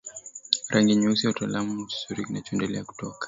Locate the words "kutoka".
2.83-3.17